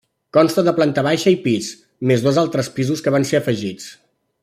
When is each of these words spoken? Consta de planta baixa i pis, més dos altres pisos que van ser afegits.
Consta 0.37 0.61
de 0.67 0.71
planta 0.79 1.03
baixa 1.09 1.33
i 1.35 1.37
pis, 1.45 1.67
més 2.13 2.25
dos 2.29 2.41
altres 2.47 2.73
pisos 2.79 3.05
que 3.07 3.15
van 3.19 3.29
ser 3.33 3.43
afegits. 3.45 3.91